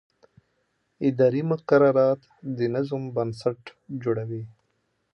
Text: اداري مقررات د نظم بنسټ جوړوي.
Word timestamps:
اداري 1.07 1.41
مقررات 1.51 2.19
د 2.57 2.59
نظم 2.73 3.01
بنسټ 3.15 3.59
جوړوي. 4.03 4.43